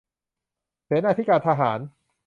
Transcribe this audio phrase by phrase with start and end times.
[0.85, 1.79] เสนาธิการทหาร